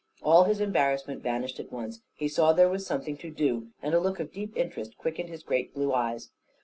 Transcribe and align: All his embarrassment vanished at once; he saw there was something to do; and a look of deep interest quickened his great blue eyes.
All 0.23 0.45
his 0.45 0.59
embarrassment 0.59 1.21
vanished 1.21 1.59
at 1.59 1.71
once; 1.71 2.01
he 2.15 2.27
saw 2.27 2.53
there 2.53 2.67
was 2.71 2.87
something 2.87 3.17
to 3.17 3.29
do; 3.29 3.67
and 3.83 3.93
a 3.93 3.99
look 3.99 4.19
of 4.19 4.31
deep 4.33 4.57
interest 4.57 4.97
quickened 4.97 5.29
his 5.29 5.43
great 5.43 5.75
blue 5.75 5.93
eyes. 5.93 6.31